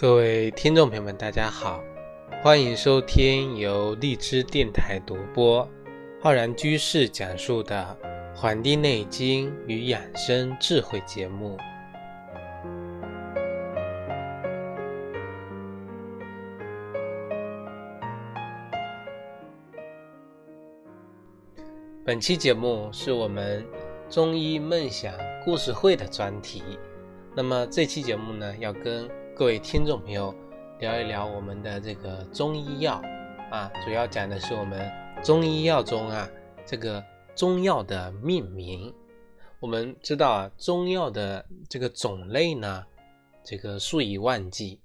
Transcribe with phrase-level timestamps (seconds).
[0.00, 1.82] 各位听众朋友们，大家好，
[2.40, 5.68] 欢迎收听由荔枝电台独播、
[6.22, 7.98] 浩然居士讲述的
[8.36, 11.56] 《黄帝内经与养生智慧》节目。
[22.04, 23.66] 本期节目是我们
[24.08, 25.12] 中医梦想
[25.44, 26.62] 故事会的专题。
[27.34, 30.34] 那么这期节目呢，要跟各位听众朋友
[30.80, 33.00] 聊一聊我们的这个中医药
[33.52, 34.90] 啊，主要讲的是我们
[35.22, 36.28] 中医药中啊
[36.66, 37.00] 这个
[37.36, 38.92] 中药的命名。
[39.60, 42.84] 我们知道啊，中药的这个种类呢，
[43.44, 44.80] 这个数以万计，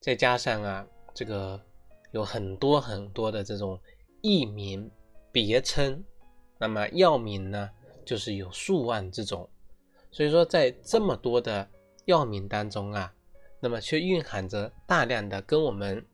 [0.00, 1.60] 再加上啊，这个
[2.12, 3.78] 有很多很多的这种
[4.22, 4.90] 艺名
[5.30, 6.02] 别称，
[6.56, 7.68] 那么药名呢，
[8.06, 9.46] 就是有数万之种。
[10.10, 11.68] 所以说，在这么多的
[12.06, 13.12] 药名当中啊，
[13.60, 16.04] 那么却蕴含着大量的跟我们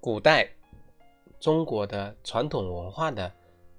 [0.00, 0.48] 古代
[1.40, 3.32] 中国的传统文化的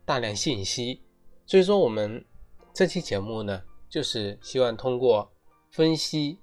[0.04, 1.02] 大量信息。
[1.46, 2.26] 所以说，我们
[2.74, 5.32] 这期节目呢，就是希望通过
[5.70, 6.40] 分析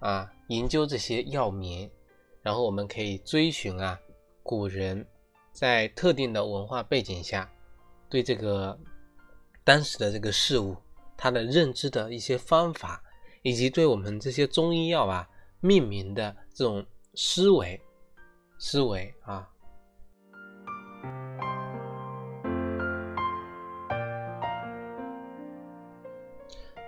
[0.00, 1.90] 啊，研究这些药名，
[2.42, 3.98] 然后我们可以追寻啊，
[4.42, 5.06] 古人
[5.52, 7.50] 在特定的文化背景下
[8.08, 8.78] 对这个
[9.64, 10.76] 当时的这个事物，
[11.16, 13.02] 它的认知的一些方法。
[13.42, 15.24] 以及对我们这些中医药啊
[15.66, 17.80] 命名的这种思维
[18.56, 19.50] 思维啊，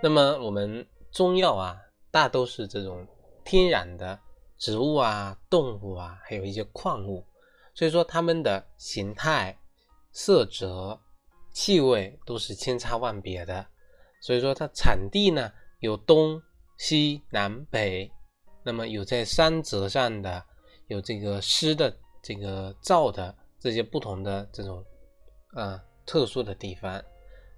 [0.01, 1.77] 那么我们中药啊
[2.09, 3.05] 大都是这种
[3.43, 4.17] 天然的
[4.57, 7.25] 植物啊、动物啊，还有一些矿物，
[7.73, 9.59] 所以说它们的形态、
[10.13, 10.97] 色泽、
[11.51, 13.67] 气味都是千差万别的，
[14.21, 16.41] 所以说它产地呢有东。
[16.81, 18.09] 西南北，
[18.63, 20.43] 那么有在山泽上的，
[20.87, 24.83] 有这个湿的、这个燥的这些不同的这种
[25.53, 27.03] 啊特殊的地方，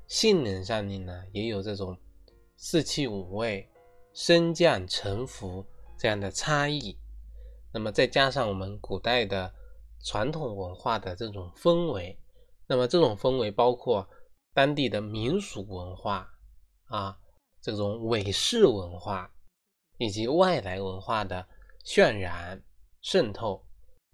[0.07, 1.97] 性能上面呢也有这种
[2.56, 3.69] 四气五味、
[4.13, 5.66] 升降沉浮
[5.97, 6.97] 这样的差异。
[7.73, 9.53] 那么再加上我们古代的
[10.03, 12.17] 传统文化的这种氛围，
[12.67, 14.07] 那么这种氛围包括
[14.53, 16.29] 当地的民俗文化
[16.85, 17.17] 啊。
[17.63, 19.31] 这种伪饰文化
[20.01, 21.47] 以及外来文化的
[21.85, 22.59] 渲染
[23.01, 23.63] 渗透，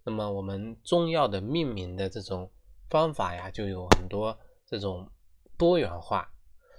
[0.04, 2.52] 那么我们中药的命名的这种
[2.90, 5.10] 方法呀，就有很多这种
[5.58, 6.30] 多元化。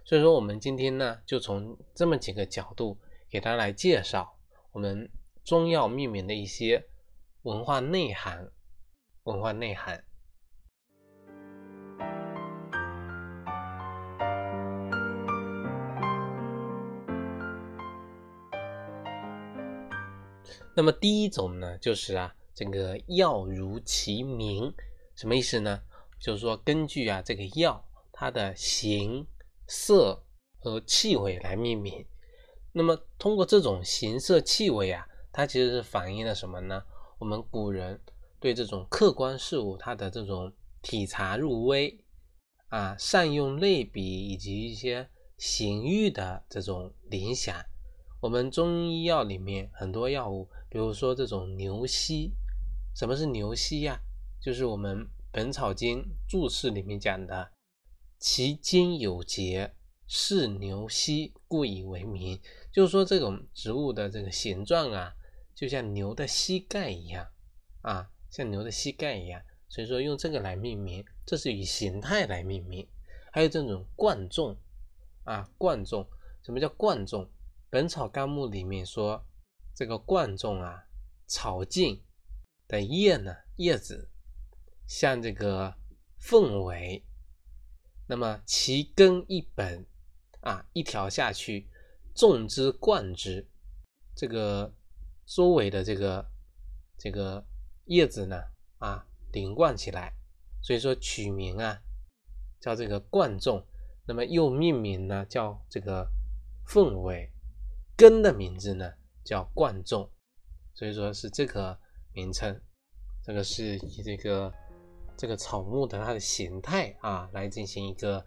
[0.05, 2.99] 所以说，我们今天呢，就从这么几个角度
[3.31, 4.37] 给大家来介绍
[4.73, 5.11] 我们
[5.43, 6.87] 中药命名的一些
[7.45, 8.53] 文化内涵，
[9.23, 10.05] 文化内涵。
[20.79, 24.73] 那么第一种呢，就是啊，这个药如其名，
[25.17, 25.83] 什么意思呢？
[26.21, 29.27] 就是说根据啊这个药它的形
[29.67, 30.23] 色
[30.61, 32.07] 和气味来命名。
[32.71, 36.81] 那么通过这种形色气味啊，它其实是反映了什么呢？
[37.19, 38.01] 我们古人
[38.39, 41.99] 对这种客观事物它的这种体察入微
[42.69, 47.57] 啊，善用类比以及一些形喻的这种联想。
[48.21, 50.49] 我们中医药里面很多药物。
[50.69, 52.33] 比如说这种牛膝，
[52.95, 54.01] 什么是牛膝呀？
[54.41, 54.99] 就是我们
[55.31, 57.53] 《本草经》注释里面讲的，
[58.19, 59.73] 其茎有节，
[60.07, 62.39] 是牛膝，故以为名。
[62.73, 65.15] 就是说这种植物的这个形状啊，
[65.55, 67.29] 就像牛的膝盖一样
[67.83, 72.87] 啊，像牛的膝盖一样，所以说用这个来命名，这是以形态来命名。
[73.31, 74.57] 还有这种贯众
[75.25, 76.07] 啊，贯众，
[76.43, 77.25] 什么叫贯众？
[77.71, 79.25] 《本草纲目》里面说。
[79.79, 80.89] 这个贯众啊，
[81.29, 82.03] 草茎
[82.67, 84.11] 的叶呢，叶子
[84.89, 85.77] 像这个
[86.17, 87.05] 凤尾，
[88.09, 89.87] 那么其根一本
[90.41, 91.71] 啊，一条下去，
[92.13, 93.47] 纵之贯之，
[94.17, 94.75] 这个
[95.25, 96.29] 周围的这个
[96.99, 97.47] 这个
[97.85, 98.43] 叶子呢
[98.79, 100.13] 啊，连贯起来，
[100.61, 101.81] 所以说取名啊
[102.59, 103.65] 叫这个贯众，
[104.09, 106.11] 那么又命名呢叫这个
[106.67, 107.33] 凤尾，
[107.99, 108.89] 根的名字呢？
[109.25, 110.09] 叫贯众，
[110.73, 111.79] 所以说是这个
[112.15, 112.59] 名称，
[113.23, 114.55] 这个是以这个
[115.19, 118.25] 这个草木的它的形态啊来进行一个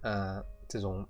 [0.00, 1.06] 呃这种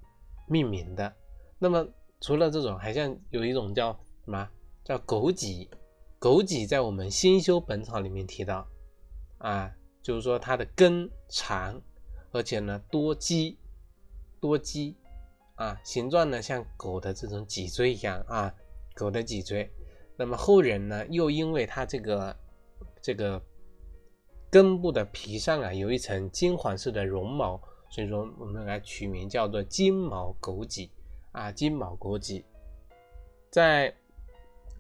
[0.46, 1.10] 命名的。
[1.58, 1.88] 那么
[2.20, 3.92] 除了这种，还像有一种叫
[4.24, 4.50] 什么
[4.84, 5.70] 叫枸杞？
[6.20, 8.68] 枸杞在我们《新修本草》里面提到
[9.38, 11.80] 啊，就是说它的根长，
[12.32, 13.58] 而且呢多基
[14.40, 14.96] 多肌
[15.54, 18.54] 啊，形状呢像狗的这种脊椎一样啊。
[18.96, 19.68] 狗的脊椎，
[20.16, 22.36] 那么后人呢，又因为它这个
[23.02, 23.42] 这个
[24.48, 27.60] 根部的皮上啊有一层金黄色的绒毛，
[27.90, 30.88] 所以说我们来取名叫做金毛枸杞
[31.32, 32.44] 啊，金毛枸杞。
[33.50, 33.92] 在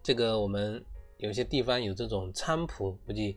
[0.00, 0.84] 这个我们
[1.16, 3.36] 有些地方有这种菖蒲，估计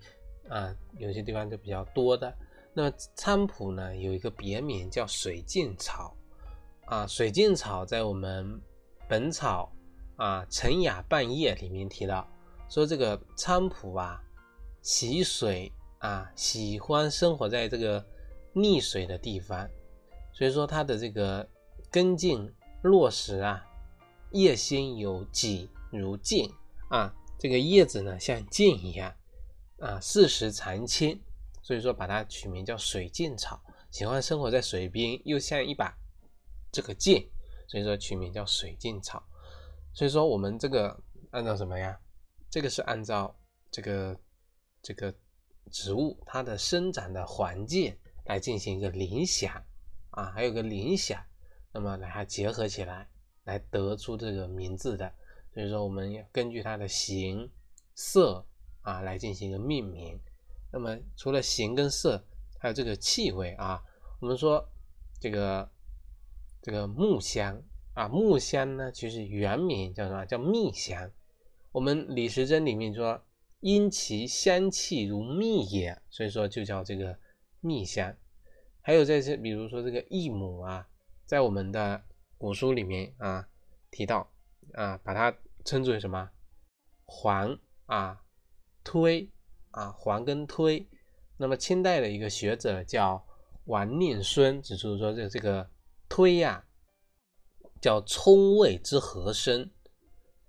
[0.50, 2.32] 啊有些地方就比较多的。
[2.72, 6.16] 那么菖蒲呢有一个别名叫水镜草
[6.88, 8.46] 啊，水镜草在我们
[9.10, 9.70] 《本草》
[10.24, 12.26] 啊《陈雅半叶》里面提到，
[12.70, 14.24] 说这个菖蒲啊
[14.82, 15.70] 喜水
[16.00, 18.02] 啊，喜欢生活在这个
[18.54, 19.70] 溺水的地方，
[20.32, 21.46] 所以说它的这个
[21.92, 22.50] 根茎
[22.84, 23.66] 落实啊，
[24.32, 26.50] 叶心有几如镜
[26.90, 29.14] 啊，这个叶子呢像镜一样
[29.80, 31.22] 啊，四时常青，
[31.62, 33.62] 所以说把它取名叫水镜草，
[33.92, 35.94] 喜欢生活在水边，又像一把
[36.78, 37.28] 这个镜，
[37.68, 39.28] 所以说取名叫水镜草。
[39.96, 40.96] 所以说我们这个
[41.32, 42.00] 按照什么呀？
[42.52, 43.36] 这个是按照
[43.72, 44.16] 这个
[44.84, 45.12] 这个
[45.72, 49.52] 植物它的生长的环境来进行一个联想
[50.12, 51.20] 啊，还有个联想，
[51.74, 53.10] 那么来它结合起来，
[53.46, 55.12] 来得出这个名字的。
[55.52, 57.52] 所以说我们要根据它的形
[57.96, 58.46] 色
[58.84, 60.22] 啊来进行一个命名。
[60.72, 62.24] 那么除了形跟色，
[62.60, 63.82] 还有这个气味啊，
[64.22, 64.64] 我们说
[65.20, 65.68] 这个
[66.68, 67.64] 这个木香。
[67.94, 70.26] 啊，木香呢，其实原名叫什么？
[70.26, 71.10] 叫蜜香。
[71.72, 73.24] 我们李时珍里面说，
[73.62, 77.18] 因其香气如蜜也，所以说就叫这个
[77.62, 78.14] 蜜香。
[78.82, 80.86] 还有这些，比如说这个益母啊，
[81.26, 82.04] 在我们的
[82.38, 83.48] 古书里面啊
[83.90, 84.30] 提到
[84.74, 85.34] 啊，把它
[85.64, 86.30] 称之为什么？
[87.06, 88.22] 黄啊，
[88.84, 89.32] 推
[89.72, 90.86] 啊，黄跟推。
[91.38, 93.26] 那么清代的一个学者叫
[93.64, 95.70] 王念孙指出说，这这个
[96.10, 96.66] 推呀。
[97.80, 99.70] 叫冲味之和声，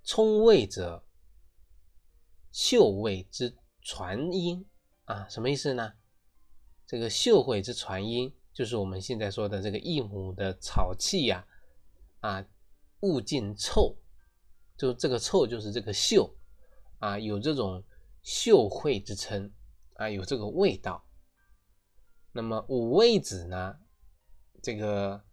[0.03, 1.05] 冲味者，
[2.51, 4.67] 嗅味之传音
[5.05, 5.93] 啊，什么意思呢？
[6.87, 11.47] 这个嗅味之传音，就是我们现在说的这个一母的草气呀，
[12.21, 12.43] 啊，
[13.01, 13.95] 物尽臭，
[14.79, 16.35] 就这个臭就是这个嗅
[16.99, 17.85] 啊，有这种
[18.23, 19.53] 嗅会之称
[19.97, 21.05] 啊，有这个味道。
[22.33, 23.79] 那么五味子呢，
[24.63, 25.28] 这个。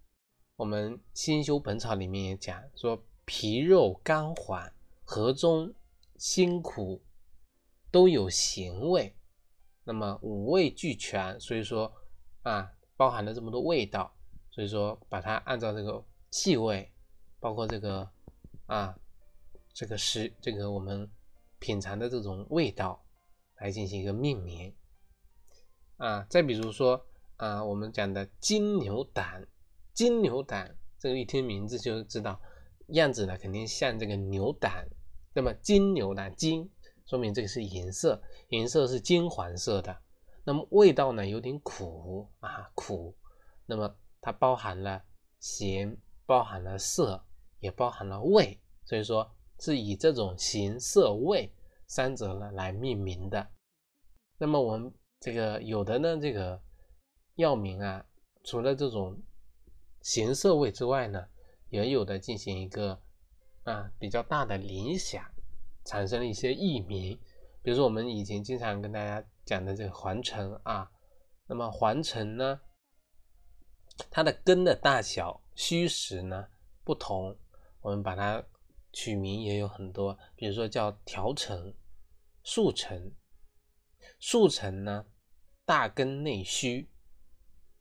[0.57, 4.73] 我们《新修本草》里面也讲说，皮肉甘缓，
[5.03, 5.73] 和中
[6.17, 7.03] 辛苦，
[7.91, 9.13] 都有咸味。
[9.83, 11.91] 那么五味俱全，所以说
[12.43, 14.15] 啊，包含了这么多味道，
[14.49, 16.89] 所以说把它按照这个气味，
[17.41, 18.09] 包括这个
[18.67, 18.97] 啊，
[19.73, 21.11] 这个食这个我们
[21.59, 23.03] 品尝的这种味道
[23.57, 24.73] 来进行一个命名
[25.97, 26.25] 啊。
[26.29, 27.05] 再比如说
[27.35, 29.45] 啊，我们讲的金牛胆。
[29.95, 32.37] 金牛胆，这个一听名字就知道，
[32.87, 34.85] 样子呢肯定像这个牛胆。
[35.33, 36.69] 那么金牛胆，金
[37.05, 39.97] 说明这个是颜色，颜色是金黄色的。
[40.43, 43.15] 那么味道呢有点苦啊，苦。
[43.65, 45.01] 那么它包含了
[45.39, 47.25] 咸，包含了涩，
[47.61, 51.49] 也包含了味，所以说是以这种形色味
[51.87, 53.47] 三者呢来命名的。
[54.37, 56.61] 那么我们这个有的呢，这个
[57.35, 58.05] 药名啊，
[58.43, 59.17] 除了这种。
[60.05, 61.27] 形色味之外呢，
[61.69, 63.01] 也有的进行一个
[63.63, 65.25] 啊比较大的联想，
[65.83, 67.19] 产生了一些异名。
[67.63, 70.91] 比如说我们以前经常跟大家讲的这个黄橙啊，
[71.47, 72.61] 那么黄橙呢，
[74.11, 76.49] 它的根的大小、虚实呢
[76.83, 77.35] 不同，
[77.81, 78.45] 我们把它
[78.93, 81.73] 取名也有很多，比如说叫条城、
[82.43, 83.11] 树城。
[84.19, 85.07] 树城呢，
[85.65, 86.91] 大根内虚。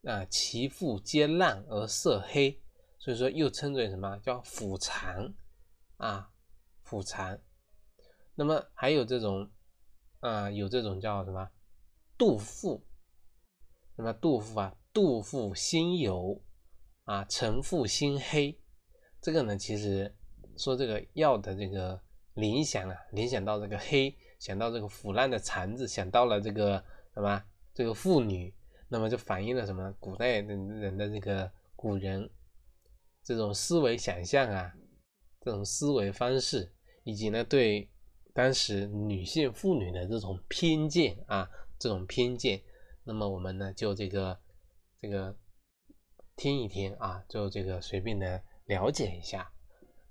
[0.06, 2.60] 啊，其腹皆烂而色黑，
[2.98, 5.34] 所以说又称为什么叫腐蚕
[5.96, 6.30] 啊？
[6.82, 7.42] 腐蚕。
[8.34, 9.50] 那么还有这种
[10.20, 11.48] 啊，有这种叫什么
[12.18, 12.86] 杜甫？
[13.96, 16.42] 那么杜甫啊，杜甫心油
[17.04, 18.60] 啊，陈腹心黑。
[19.22, 20.14] 这个呢，其实
[20.58, 21.98] 说这个药的这个
[22.34, 26.84] 联想啊，联想到这个黑，想到这个腐烂的蚕子，想到了这个
[27.14, 27.42] 什么
[27.72, 28.54] 这个妇女。
[28.94, 29.92] 那么就反映了什么？
[29.98, 32.30] 古代的人的这个古人
[33.24, 34.72] 这种思维想象啊，
[35.40, 36.72] 这种思维方式，
[37.02, 37.90] 以及呢对
[38.32, 42.62] 当时女性妇女的这种偏见啊，这种偏见。
[43.02, 44.38] 那么我们呢就这个
[45.00, 45.36] 这个
[46.36, 49.50] 听一听啊，就这个随便的了解一下。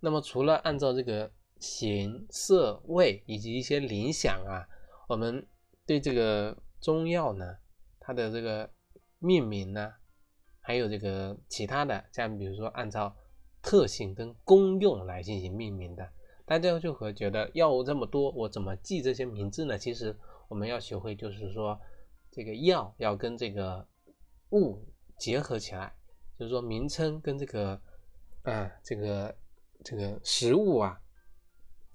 [0.02, 4.68] 那么除了按照这个形色味以及一些联想啊，
[5.08, 5.48] 我们
[5.86, 7.63] 对这个中药呢。
[8.06, 8.70] 它的这个
[9.20, 9.94] 命名呢，
[10.60, 13.16] 还有这个其他的，像比如说按照
[13.62, 16.08] 特性跟功用来进行命名的。
[16.46, 19.78] 大家就会觉得药物这么多，我怎么记这些名字呢？
[19.78, 20.14] 其实
[20.50, 21.80] 我们要学会，就是说
[22.30, 23.88] 这个药要跟这个
[24.50, 24.86] 物
[25.18, 25.96] 结合起来，
[26.38, 27.82] 就是说名称跟这个
[28.44, 29.34] 啊这个
[29.86, 31.00] 这个食物啊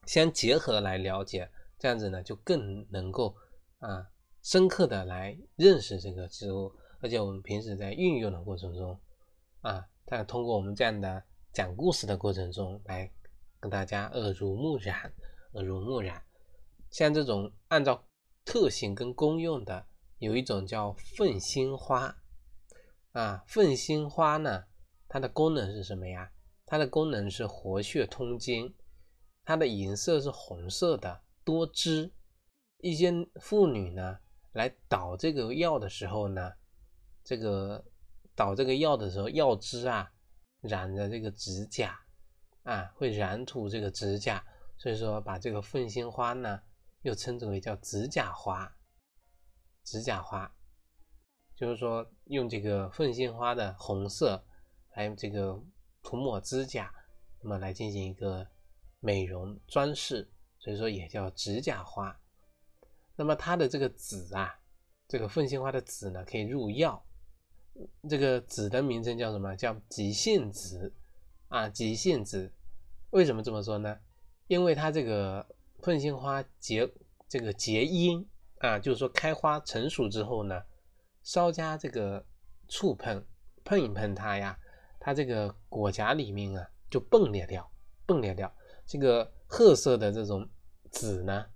[0.06, 3.36] 相结合来了解，这样子呢就更能够
[3.80, 4.08] 啊
[4.48, 8.98] 深刻的来认识这个植物，而且我们平时在运用的过程中
[9.60, 13.12] 啊，它通过我们这样的讲故事的过程中来。
[13.60, 15.12] 跟大家耳濡目染，
[15.52, 16.22] 耳濡目染。
[16.90, 18.06] 像这种按照
[18.44, 19.84] 特性跟功用的，
[20.18, 22.16] 有一种叫凤心花
[23.12, 23.44] 啊。
[23.48, 24.64] 凤心花呢，
[25.08, 26.30] 它的功能是什么呀？
[26.64, 28.74] 它的功能是活血通经，
[29.44, 32.12] 它的颜色是红色的，多汁。
[32.78, 34.20] 一些妇女呢，
[34.52, 36.52] 来捣这个药的时候呢，
[37.24, 37.84] 这个
[38.34, 40.10] 捣这个药的时候，药汁啊
[40.60, 41.98] 染着这个指甲。
[42.64, 44.44] 啊，会染土这个指甲，
[44.76, 46.60] 所以说把这个凤仙花呢，
[47.00, 48.70] 又称之为叫指甲花。
[49.84, 50.54] 指甲花
[51.56, 54.44] 就是说用这个凤仙花的红色
[54.94, 55.58] 来这个
[56.02, 56.92] 涂抹指甲，
[57.40, 58.46] 那么来进行一个
[59.00, 62.20] 美容装饰，所以说也叫指甲花。
[63.18, 64.60] 那么它的这个籽啊，
[65.08, 67.04] 这个凤仙花的籽呢，可以入药。
[68.08, 69.56] 这个籽的名称叫什么？
[69.56, 70.92] 叫极性子
[71.48, 72.52] 啊，极性子。
[73.10, 73.98] 为什么这么说呢？
[74.46, 75.44] 因为它这个
[75.80, 76.88] 凤仙花结
[77.28, 78.24] 这个结阴
[78.58, 80.62] 啊，就是说开花成熟之后呢，
[81.24, 82.24] 稍加这个
[82.68, 83.26] 触碰
[83.64, 84.56] 碰一碰它呀，
[85.00, 87.68] 它这个果荚里面啊就迸裂掉，
[88.06, 88.54] 迸裂掉
[88.86, 90.48] 这个褐色的这种
[90.92, 91.46] 籽呢，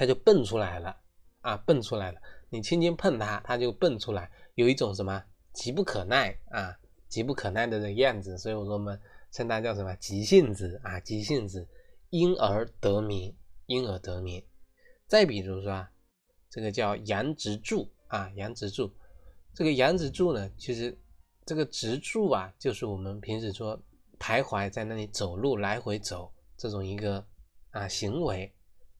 [0.00, 0.96] 它就蹦出来了
[1.42, 2.18] 啊，蹦出来了。
[2.48, 6.74] 你轻轻碰它，它就蹦出来，有一种什么急不可耐啊，
[7.06, 8.38] 急不可耐的这个样子。
[8.38, 8.98] 所以我说我们。
[9.32, 10.98] 称它叫什么急性子啊？
[10.98, 11.68] 急性子，
[12.08, 13.32] 因而得名，
[13.66, 14.44] 因而得名。
[15.06, 15.88] 再比如说啊，
[16.50, 18.92] 这个叫羊直柱啊，羊直柱。
[19.54, 20.98] 这个羊直柱呢，其实
[21.46, 23.80] 这个直柱啊，就是我们平时说
[24.18, 27.24] 徘徊在那里走路来回走这种一个
[27.70, 28.52] 啊行为。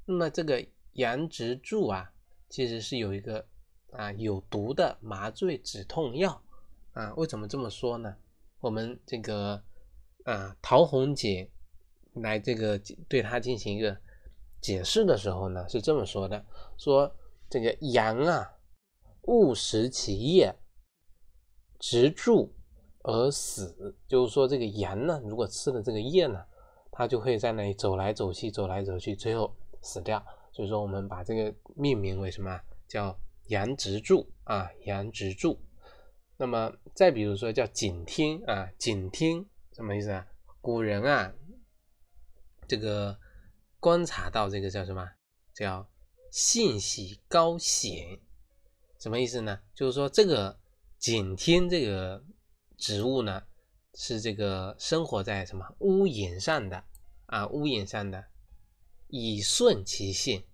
[0.04, 2.12] 那么这个羊直柱啊，
[2.48, 3.46] 其实是有一个
[3.92, 6.42] 啊有毒的麻醉止痛药
[6.92, 7.12] 啊。
[7.14, 8.16] 为什么这么说呢？
[8.60, 9.62] 我们这个。
[10.26, 11.48] 啊，陶弘景
[12.12, 12.78] 来这个
[13.08, 13.96] 对他进行一个
[14.60, 16.44] 解释的时候呢，是这么说的：
[16.76, 17.10] 说
[17.48, 18.52] 这个羊啊，
[19.22, 20.54] 误食其叶，
[21.78, 22.54] 植柱
[23.02, 23.96] 而死。
[24.06, 26.44] 就是说，这个羊呢，如果吃了这个叶呢，
[26.92, 30.22] 它就会在那里走来走去，走来走去，最后死掉。
[30.52, 32.60] 所以说，我们把这个命名为什么？
[32.88, 35.60] 叫羊直柱啊，羊直柱。
[36.36, 39.46] 那么再比如说叫景天啊，景天。
[39.72, 40.26] 什么意思啊？
[40.60, 41.32] 古人啊，
[42.66, 43.18] 这个
[43.78, 45.08] 观察到这个叫什么？
[45.54, 45.88] 叫
[46.30, 48.18] 性喜高显，
[48.98, 49.60] 什么意思呢？
[49.74, 50.58] 就是说这个
[50.98, 52.22] 景天这个
[52.76, 53.42] 植物呢，
[53.94, 56.84] 是这个生活在什么屋檐上的
[57.26, 57.46] 啊？
[57.48, 58.24] 屋檐上的，
[59.10, 60.44] 以顺其性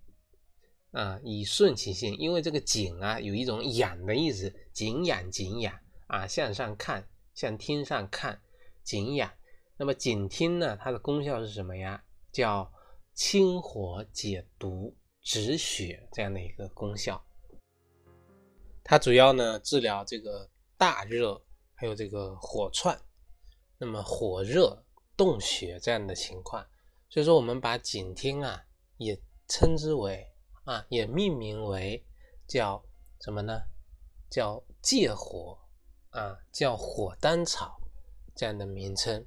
[0.91, 8.41] 啊，以顺其性，因为这个景啊，有一种仰的意思，景仰景仰啊，向上看，向天上看。
[8.83, 9.31] 景仰，
[9.75, 10.77] 那么景听呢？
[10.77, 12.03] 它的功效是什么呀？
[12.31, 12.71] 叫
[13.13, 17.21] 清火解毒、止血这样的一个功效。
[18.83, 22.97] 它主要呢治疗这个大热，还有这个火窜，
[23.77, 24.85] 那么火热
[25.17, 26.65] 冻血这样的情况。
[27.09, 28.65] 所以说，我们把景听啊
[28.97, 30.31] 也称之为
[30.65, 32.05] 啊，也命名为
[32.47, 32.83] 叫
[33.21, 33.63] 什么呢？
[34.29, 35.57] 叫借火
[36.09, 37.81] 啊，叫火丹草。
[38.35, 39.25] 这样的名称，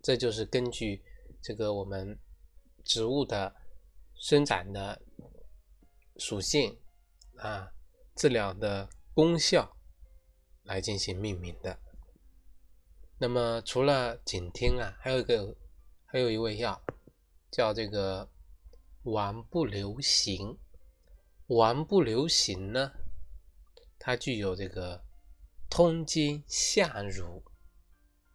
[0.00, 1.02] 这就是根据
[1.42, 2.16] 这个我们
[2.84, 3.52] 植物的
[4.14, 5.02] 生长的
[6.18, 6.78] 属性
[7.38, 7.72] 啊，
[8.14, 9.76] 治疗的功效
[10.62, 11.80] 来进行命名的。
[13.18, 15.56] 那么除了景听啊，还有一个
[16.06, 16.80] 还有一味药
[17.50, 18.30] 叫这个
[19.02, 20.58] 丸不留行。
[21.46, 22.92] 丸不留行呢，
[23.98, 25.04] 它具有这个
[25.68, 27.44] 通经下乳。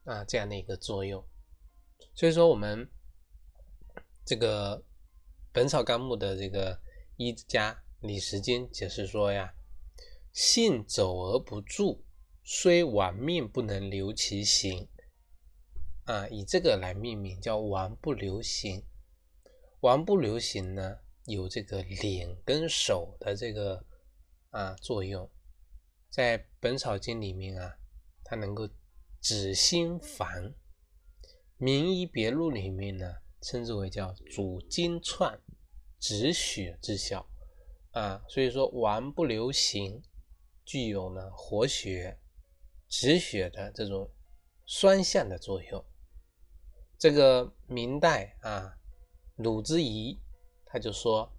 [0.05, 1.25] 啊，这样的一个作用，
[2.13, 2.91] 所以说我们
[4.25, 4.79] 这个
[5.53, 6.77] 《本草纲目》的这个
[7.15, 9.53] 医家李时珍解释说呀，
[10.33, 12.03] 性走而不住，
[12.43, 14.89] 虽亡命不能留其形。
[16.03, 18.83] 啊，以这个来命名叫亡不留行。
[19.83, 23.85] 王不留行呢，有这个脸跟手的这个
[24.49, 25.29] 啊作用，
[26.09, 27.77] 在《本草经》里面啊，
[28.23, 28.67] 它能够。
[29.25, 30.49] 止心烦，
[31.55, 33.09] 《名医别录》里面呢
[33.41, 35.39] 称之为叫主筋串
[35.97, 37.25] 止血之效
[37.91, 40.03] 啊，所以说丸不留行，
[40.65, 42.19] 具有呢活血
[42.89, 44.11] 止血的这种
[44.65, 45.85] 双向的作用。
[46.99, 48.77] 这个明代啊，
[49.35, 50.19] 鲁之仪
[50.65, 51.31] 他就说，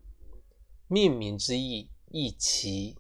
[0.89, 2.97] 命名之意，亦其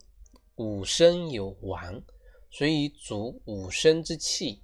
[0.56, 2.02] 五生有丸，
[2.50, 4.62] 所以主五生之气，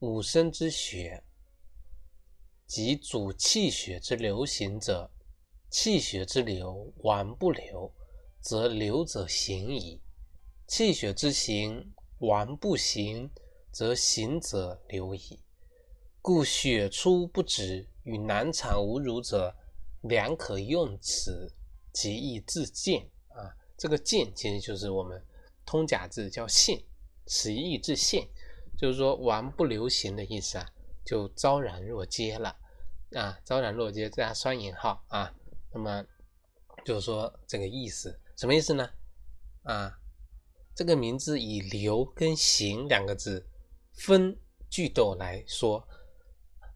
[0.00, 1.24] 五生之血。
[2.66, 5.10] 即主气血之流行者，
[5.70, 7.92] 气血之流丸不流，
[8.40, 10.00] 则流者行矣；
[10.66, 13.30] 气血之行丸不行，
[13.72, 15.40] 则行者流矣。
[16.22, 19.54] 故血出不止与难产无乳者，
[20.00, 21.54] 良可用此，
[21.92, 23.54] 即易自见啊。
[23.78, 25.24] 这个见其实就是我们
[25.64, 26.82] 通假字叫现，
[27.26, 28.28] 此易自现，
[28.76, 30.66] 就是说王不留行的意思啊，
[31.04, 32.56] 就昭然若揭了。
[33.14, 35.32] 啊，昭然若揭加双引号啊，
[35.72, 36.04] 那么
[36.84, 38.90] 就是说这个意思，什么意思呢？
[39.62, 40.00] 啊，
[40.74, 43.46] 这个名字以留跟行两个字
[43.92, 44.36] 分
[44.68, 45.86] 句斗来说，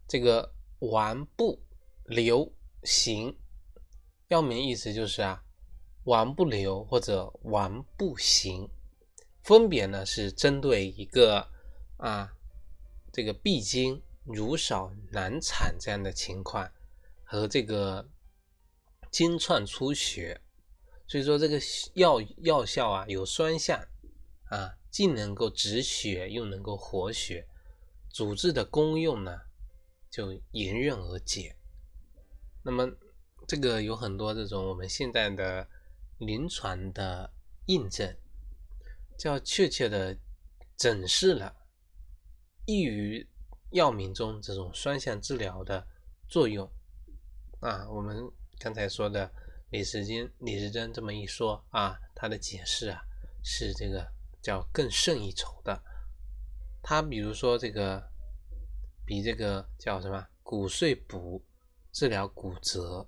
[0.07, 0.54] 这个
[0.91, 1.61] 完不
[2.05, 3.37] 流行，
[4.27, 5.43] 药名意思就是啊，
[6.03, 8.69] 完不流或者完不行，
[9.43, 11.47] 分别呢是针对一个
[11.97, 12.33] 啊
[13.11, 14.01] 这个闭经。
[14.27, 16.67] 乳少难产这样的情况
[17.23, 18.09] 和这个
[19.11, 20.41] 经串出血，
[21.07, 21.61] 所以说这个
[21.93, 23.79] 药药效啊有双向
[24.49, 27.47] 啊，既能够止血又能够活血，
[28.11, 29.41] 主治的功用呢
[30.15, 31.57] 就迎刃而解。
[32.63, 32.87] 那么
[33.47, 35.67] 这个有很多这种我们现在的
[36.19, 37.33] 临床的
[37.65, 38.15] 印证，
[39.17, 40.17] 叫确切的
[40.77, 41.55] 诊示了
[42.65, 43.27] 易于。
[43.71, 45.85] 药名中这种双向治疗的
[46.29, 46.71] 作用
[47.59, 49.29] 啊，我们刚才说的
[49.69, 53.01] 李时珍，李时珍这么一说啊，他的解释啊
[53.43, 54.07] 是这个
[54.41, 55.83] 叫更胜一筹的。
[56.81, 58.01] 他比如说这个
[59.05, 61.43] 比这个叫什么骨碎补
[61.91, 63.07] 治疗骨折，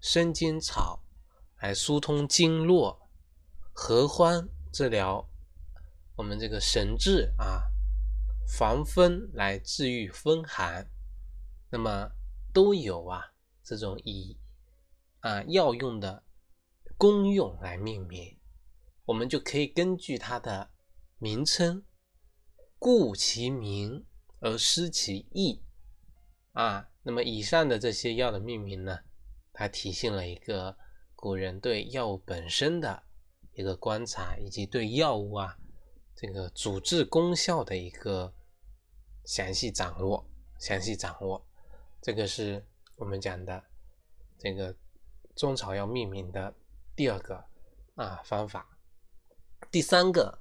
[0.00, 1.02] 生筋草
[1.60, 3.08] 来疏通经络，
[3.72, 5.28] 合欢治疗
[6.16, 7.62] 我们这个神志啊。
[8.58, 10.90] 防风来治愈风寒，
[11.70, 12.10] 那么
[12.52, 14.36] 都有啊这种以
[15.20, 16.24] 啊药用的
[16.96, 18.36] 功用来命名，
[19.04, 20.68] 我们就可以根据它的
[21.18, 21.84] 名称，
[22.76, 24.04] 故其名
[24.40, 25.62] 而失其意
[26.52, 26.88] 啊。
[27.02, 28.98] 那么以上的这些药的命名呢，
[29.52, 30.76] 它体现了一个
[31.14, 33.04] 古人对药物本身的
[33.52, 35.56] 一个观察，以及对药物啊
[36.14, 38.34] 这个主治功效的一个。
[39.22, 40.26] 详细掌握，
[40.58, 41.46] 详细掌握，
[42.00, 43.62] 这个是我们讲的
[44.38, 44.74] 这个
[45.36, 46.52] 中草药命名的
[46.96, 47.44] 第二个
[47.96, 48.66] 啊方法。
[49.70, 50.36] 第三个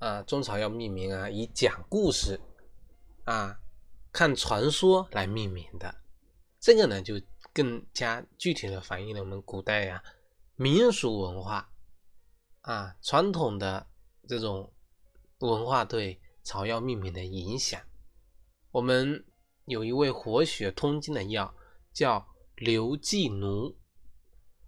[0.00, 2.38] 啊，中草药命名啊，以讲故事
[3.30, 3.60] 啊、
[4.10, 5.94] 看传说来命名的，
[6.58, 7.14] 这个呢就
[7.52, 10.02] 更加具体的反映了我们古代呀
[10.56, 11.70] 民俗文化。
[12.62, 13.86] 啊传统的
[14.28, 14.74] 这种
[15.38, 17.80] 文化对草药命名的影响。
[18.72, 19.24] 我们
[19.64, 21.54] 有一味活血通经的药
[21.92, 23.78] 叫刘寄奴，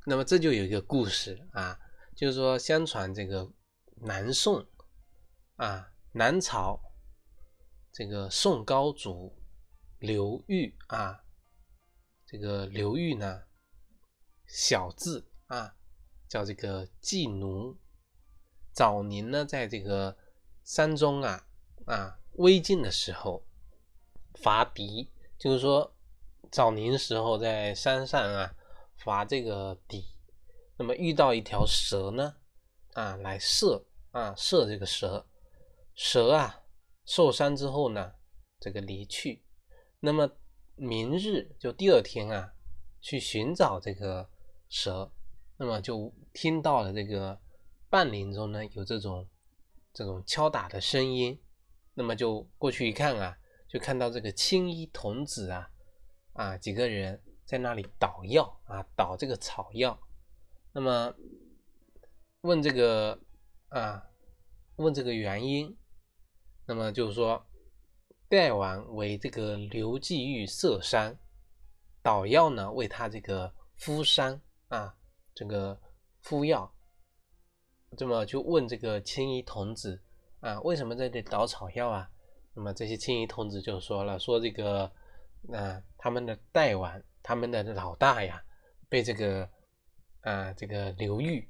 [0.06, 1.78] 那么这就有一个故事啊，
[2.14, 3.50] 就是说相传这个
[3.96, 4.64] 南宋
[5.56, 6.80] 啊南朝
[7.92, 9.36] 这个宋高祖
[9.98, 11.22] 刘裕啊，
[12.26, 13.42] 这个刘裕呢
[14.46, 15.76] 小字啊
[16.28, 17.78] 叫这个季奴，
[18.72, 20.16] 早年呢在这个
[20.64, 21.46] 山中啊
[21.86, 23.44] 啊危境的时候。
[24.36, 25.94] 伐敌，就是说
[26.50, 28.54] 早年时候在山上啊
[28.96, 30.06] 伐这个敌，
[30.78, 32.36] 那么遇到一条蛇呢，
[32.94, 35.26] 啊来射啊射这个蛇，
[35.94, 36.61] 蛇啊
[37.04, 38.12] 受伤之后呢，
[38.60, 39.42] 这个离去，
[40.00, 40.30] 那么
[40.76, 42.52] 明日就第二天啊
[43.00, 44.30] 去寻找这个
[44.68, 45.12] 蛇，
[45.56, 47.40] 那么就听到了这个
[47.90, 49.28] 半林中呢有这种
[49.92, 51.40] 这种敲打的声音，
[51.94, 53.36] 那么就过去一看啊。
[53.68, 55.70] 就看到这个青衣童子啊，
[56.34, 59.98] 啊几个人在那里捣药啊，捣这个草药。
[60.72, 61.14] 那么
[62.42, 63.18] 问这个
[63.70, 64.10] 啊，
[64.76, 65.74] 问这个原因。
[66.72, 67.44] 那么就是说，
[68.30, 71.14] 代王为这个刘季玉射伤，
[72.02, 74.94] 捣药呢为他这个敷伤啊，
[75.34, 75.78] 这个
[76.22, 76.72] 敷药。
[77.94, 80.02] 这么就问这个青衣童子
[80.40, 82.08] 啊，为什么在这里捣草药啊？
[82.54, 84.90] 那么这些青衣童子就说了，说这个
[85.42, 88.42] 那他们的代王，他们的老大呀，
[88.88, 89.46] 被这个
[90.22, 91.46] 啊这个刘裕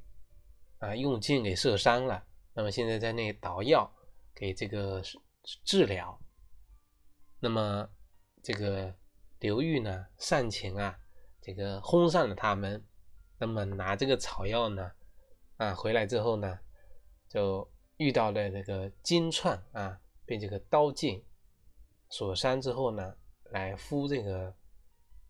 [0.78, 2.24] 啊用箭给射伤了。
[2.54, 3.88] 那么现在在那捣药
[4.34, 5.02] 给这个
[5.64, 6.18] 治疗。
[7.40, 7.88] 那么
[8.42, 8.94] 这个
[9.40, 10.98] 刘裕呢上前啊，
[11.40, 12.84] 这个轰上了他们。
[13.38, 14.92] 那么拿这个草药呢
[15.56, 16.58] 啊回来之后呢，
[17.28, 21.22] 就遇到了这个金串啊，被这个刀剑
[22.08, 23.16] 所伤之后呢。
[23.52, 24.50] 来敷这个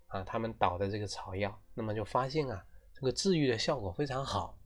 [0.06, 4.56] 啊，他们捣的这个草药，那么就发现啊，这个治愈的效果非常好。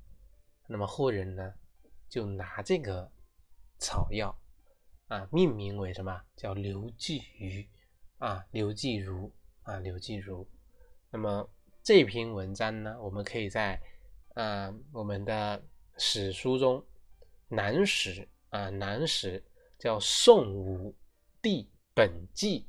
[0.66, 1.54] 那么后人呢，
[2.06, 3.10] 就拿这个
[3.78, 4.36] 草药
[5.08, 6.22] 啊，命名为什么？
[6.36, 7.68] 叫刘继瑜
[8.18, 10.48] 啊，刘继儒啊，刘继儒。
[11.10, 11.48] 那么
[11.82, 13.80] 这篇文章呢，我们可以在
[14.34, 15.62] 啊我们的
[15.98, 16.78] 史书中，
[17.48, 18.14] 《南史》
[18.50, 19.40] 啊，《南史》
[19.78, 20.94] 叫《宋武
[21.40, 22.60] 帝本纪》。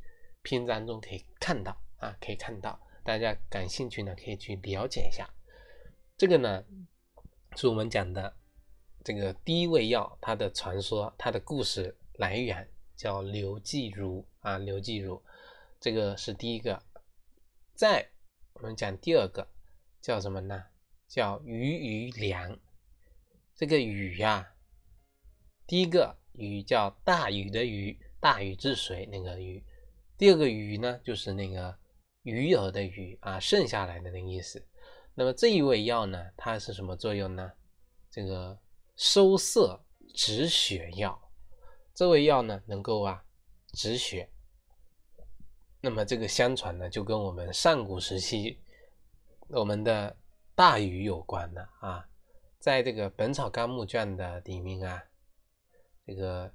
[0.43, 5.29] 篇章中可以看到啊，可以看到，大家感兴趣呢，可以去了解一下。
[6.15, 6.63] 这个呢，
[7.57, 8.33] 是我们讲的
[9.07, 15.23] 这个第一味药，它的传说，它的故事来源叫刘继儒啊，刘继儒，
[15.79, 16.83] 这个是第一个。
[17.73, 18.05] 再
[18.51, 19.47] 我们讲第二个，
[20.01, 20.61] 叫什么呢？
[21.07, 22.59] 叫鱼鱼梁。
[23.55, 24.45] 这个鱼呀，
[25.65, 29.63] 第一个鱼叫大禹的禹，大禹治水那个禹。
[30.17, 31.73] 第二个鱼呢，就是那个
[32.23, 34.67] 鱼儿的鱼啊，剩下来的那个意思。
[35.15, 37.53] 那么这一味药呢，它是什么作用呢？
[38.11, 38.59] 这个
[38.97, 41.31] 收涩止血药。
[41.93, 43.23] 这味药呢，能够啊
[43.71, 44.29] 止血。
[45.79, 48.59] 那么这个相传呢，就跟我们上古时期
[49.47, 50.17] 我们的
[50.53, 52.09] 大禹有关的啊。
[52.59, 55.01] 在这个《本草纲目》卷的里面啊，
[56.05, 56.53] 这个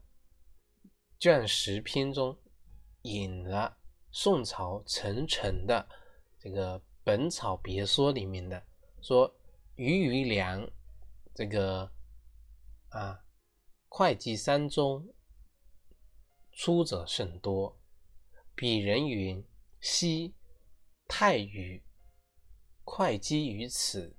[1.19, 2.37] 卷十篇中。
[3.05, 3.79] 引了
[4.13, 5.85] 宋朝陈澄的
[6.39, 8.63] 这个《本草别说》里面的
[9.01, 9.29] 说
[9.75, 10.65] ：“鱼鱼梁
[11.35, 11.91] 这个
[12.93, 13.25] 啊，
[13.89, 15.13] 会稽山中
[16.53, 17.79] 出者甚多。
[18.55, 19.45] 彼人云：
[19.81, 20.35] 昔
[21.09, 21.83] 太禹
[22.85, 24.15] 会稽于此，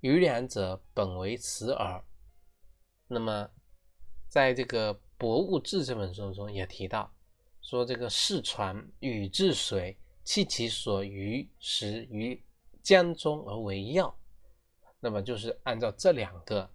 [0.00, 2.04] 余两者本为此耳。”
[3.08, 3.50] 那么，
[4.28, 7.12] 在这个《博物志》这本书中也提到。
[7.60, 12.42] 说这个世传禹治水，弃其所余食于
[12.82, 14.18] 江中而为药，
[14.98, 16.68] 那么就是按照这两个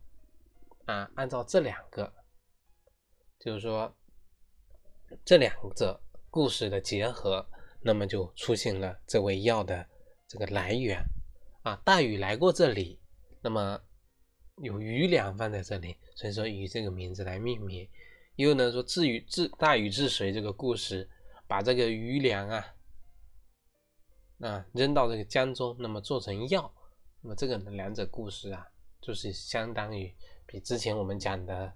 [0.87, 2.11] 啊，按照这两个，
[3.39, 3.95] 就是说
[5.23, 7.45] 这两者故事的结合，
[7.81, 9.87] 那么就出现了这味药的
[10.27, 11.03] 这个来源
[11.61, 11.75] 啊。
[11.85, 12.99] 大禹来过这里，
[13.41, 13.79] 那么
[14.63, 17.87] 有余粮放在这里，所以说以这个名字来命名。
[18.37, 21.09] 又呢说治禹治大禹治水这个故事，
[21.47, 22.65] 把这个余粮啊
[24.39, 26.73] 啊扔到这个江中，那么做成药，
[27.21, 28.65] 那么这个两者故事啊，
[29.01, 30.15] 就是相当于
[30.47, 31.71] 比之前我们讲的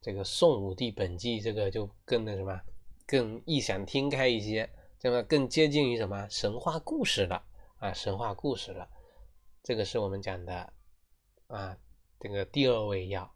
[0.00, 2.60] 这个宋武帝本纪这个就更那什么，
[3.06, 7.42] 更异想天开一些，这么更接近于什么神话故事了
[7.78, 8.88] 啊，神话故事了，
[9.64, 10.72] 这个是我们讲的
[11.48, 11.76] 啊
[12.20, 13.34] 这个第二味药。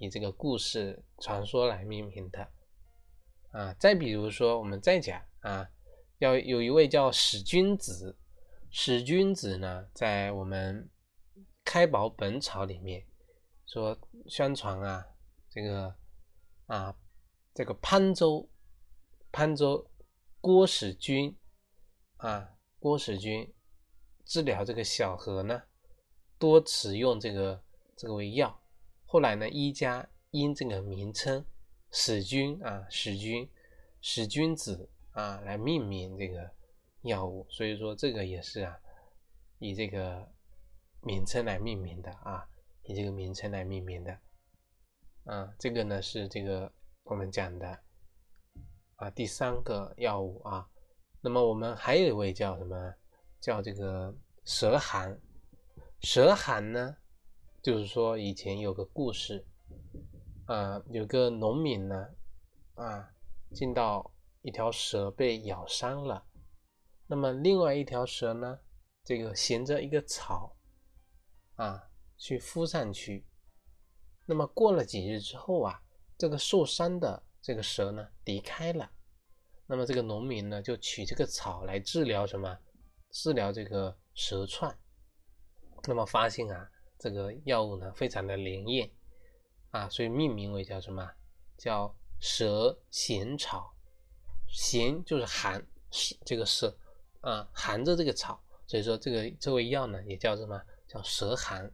[0.00, 2.48] 以这个故事传说来命名的
[3.50, 5.68] 啊，再比如说，我们再讲啊，
[6.18, 8.16] 要有一位叫史君子，
[8.70, 10.88] 史君子呢，在我们
[11.64, 13.04] 《开宝本草》里面
[13.68, 15.06] 说，宣传啊，
[15.50, 15.94] 这个
[16.66, 16.96] 啊，
[17.52, 18.48] 这个潘州，
[19.30, 19.86] 潘州
[20.40, 21.36] 郭使君
[22.16, 23.52] 啊，郭使君
[24.24, 25.64] 治疗这个小河呢，
[26.38, 27.62] 多使用这个
[27.94, 28.58] 这个为药。
[29.04, 31.44] 后来呢，一家因这个名称
[31.90, 33.46] 史君啊，史君、
[34.00, 36.50] 史君子啊来命名这个
[37.02, 38.78] 药物，所以说这个也是啊，
[39.58, 40.32] 以这个
[41.02, 42.48] 名称来命名的啊，
[42.88, 44.18] 以这个名称来命名的
[45.24, 46.72] 啊，这个呢是这个
[47.02, 47.78] 我们讲的
[48.96, 50.66] 啊第三个药物啊，
[51.20, 52.94] 那么我们还有一位叫什么？
[53.40, 54.12] 叫这个
[54.44, 55.20] 蛇寒，
[56.00, 56.96] 蛇寒呢？
[57.62, 59.46] 就是说，以前有个故事，
[60.46, 62.08] 啊，有个农民呢，
[62.74, 63.10] 啊，
[63.54, 66.24] 见到一条蛇被咬伤了，
[67.06, 68.58] 那么另外一条蛇呢，
[69.04, 70.56] 这个衔着一个草，
[71.56, 71.88] 啊，
[72.18, 73.24] 去敷上去，
[74.26, 75.80] 那么过了几日之后啊，
[76.18, 78.90] 这个受伤的这个蛇呢离开了，
[79.66, 82.58] 那么这个农民呢就取这个草来治疗什么？
[83.10, 84.78] 治疗这个蛇串，
[85.84, 86.70] 那么发现啊。
[87.00, 88.90] 这个药物呢，非常的灵验
[89.70, 91.08] 啊，所以命名为叫什么？
[91.56, 93.72] 叫蛇咸草。
[94.48, 95.64] 咸就是寒，
[96.26, 96.76] 这个蛇
[97.20, 101.72] 啊含着这个草，所以说这个这味药呢也叫什么叫蛇寒，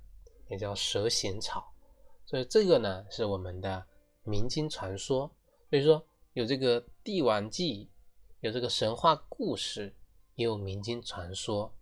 [0.54, 1.72] 也叫蛇行草。
[2.24, 3.84] 所以这个呢是我们的
[4.22, 5.30] 民间传说。
[5.68, 7.90] 所以说有这个帝王记，
[8.40, 9.94] 有这个神话故事，
[10.36, 11.74] 也有民间传说。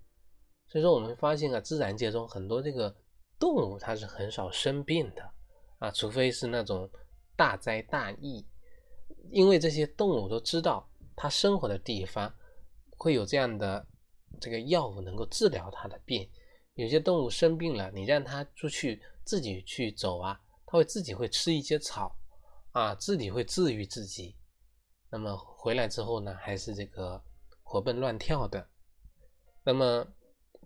[0.66, 2.94] 所以说我们发现啊，自然界中很多这个
[3.38, 5.30] 动物它是很少生病的
[5.78, 6.88] 啊，除非是那种
[7.37, 8.44] 大灾大疫，
[9.30, 12.32] 因为这些动物都知道它生活的地方
[12.96, 13.87] 会有这样的
[14.40, 16.26] 这个药物能够治疗它的病。
[16.74, 22.16] 有些动物生病了，你让它出去自己去走啊，它会自己会吃一些草
[22.72, 24.35] 啊，自己会治愈自己。
[25.11, 27.22] 那么回来之后呢，还是这个
[27.62, 28.66] 活蹦乱跳的。
[29.62, 30.06] 那么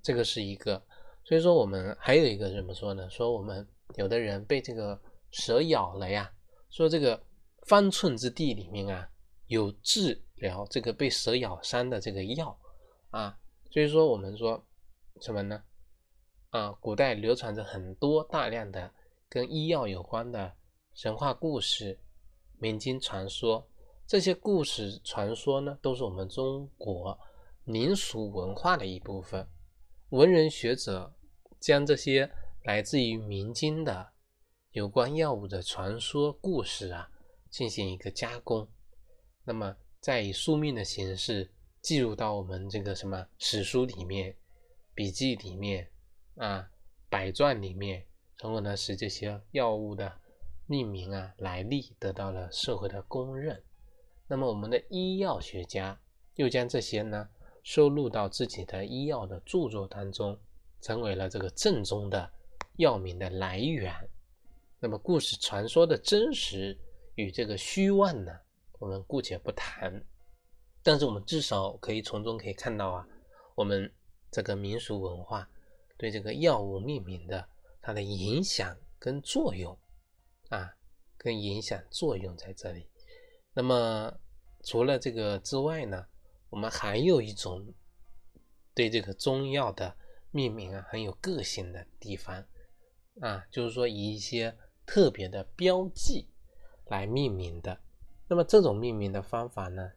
[0.00, 0.80] 这个是一个，
[1.24, 3.10] 所以说我们还有一个怎么说呢？
[3.10, 3.66] 说我们
[3.96, 5.00] 有的人被这个
[5.32, 6.32] 蛇咬了呀，
[6.70, 7.20] 说这个
[7.66, 9.08] 方寸之地里面啊
[9.48, 12.56] 有治疗这个被蛇咬伤的这个药
[13.10, 13.36] 啊，
[13.72, 14.64] 所以说我们说
[15.20, 15.60] 什么呢？
[16.56, 18.90] 啊，古代流传着很多大量的
[19.28, 20.54] 跟医药有关的
[20.94, 22.00] 神话故事、
[22.58, 23.68] 民间传说，
[24.06, 27.18] 这些故事传说呢，都是我们中国
[27.64, 29.46] 民俗文化的一部分。
[30.10, 31.14] 文人学者
[31.60, 32.30] 将这些
[32.64, 34.08] 来自于民间的
[34.70, 37.10] 有关药物的传说故事啊，
[37.50, 38.66] 进行一个加工，
[39.44, 44.34] 那么再以书面的形式记录到我们这个什么史书里面、
[44.94, 45.90] 笔记里面
[46.36, 46.70] 啊、
[47.08, 48.06] 百传里面，
[48.38, 50.12] 从而呢使这些药物的
[50.66, 53.62] 命名啊、来历得到了社会的公认。
[54.26, 56.00] 那么我们的医药学家
[56.34, 57.28] 又将这些呢。
[57.66, 60.38] 收录到自己的医药的著作当中，
[60.80, 62.30] 成为了这个正宗的
[62.76, 63.92] 药名的来源。
[64.78, 66.78] 那么，故事传说的真实
[67.16, 68.30] 与这个虚妄呢，
[68.78, 70.00] 我们姑且不谈。
[70.80, 73.08] 但是，我们至少可以从中可以看到啊，
[73.56, 73.92] 我们
[74.30, 75.50] 这个民俗文化
[75.96, 77.48] 对这个药物命名的
[77.80, 79.78] 它的影响跟作用
[80.48, 80.74] 啊，
[81.16, 82.88] 跟影响作用在这里。
[83.52, 84.12] 那么，
[84.64, 86.06] 除了这个之外呢？
[86.48, 87.74] 我们还有一种
[88.72, 89.94] 对这个中药的
[90.30, 92.46] 命名啊很有个性的地方
[93.20, 94.56] 啊，就是说以一些
[94.86, 96.28] 特别的标记
[96.86, 97.78] 来命名的。
[98.28, 99.90] 那么这种命名的方法呢，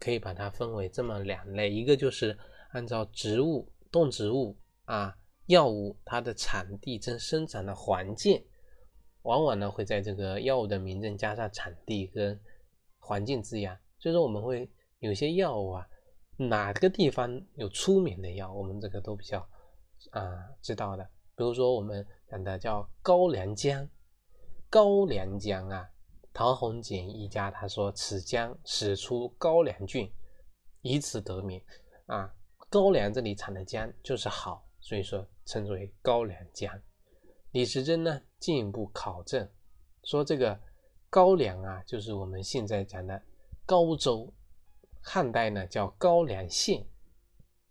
[0.00, 2.36] 可以把它分为这么两类：一个就是
[2.70, 5.16] 按照植物、动植物啊、
[5.52, 8.44] 药物它的产地跟生产的环境，
[9.22, 12.40] 往往呢会在这个药物的名称加上产地跟
[12.98, 13.76] 环境字样。
[13.98, 14.70] 所以说我们会。
[15.02, 15.88] 有些药物啊，
[16.36, 19.40] 哪个地方有出名的药，我们这个都比较
[20.12, 21.02] 啊知道的。
[21.34, 23.88] 比如说我们讲的叫高良姜，
[24.70, 25.90] 高良姜啊，
[26.32, 30.08] 陶弘景一家他说此姜始出高粱郡，
[30.82, 31.60] 以此得名
[32.06, 32.32] 啊。
[32.70, 36.80] 高粱这里产的姜就是好，所以说称之为高粱姜。
[37.50, 39.48] 李时珍呢进一步考证
[40.04, 40.58] 说，这个
[41.10, 43.22] 高粱啊，就是我们现在讲的
[43.66, 44.32] 高州。
[45.04, 46.86] 汉代呢叫高梁县，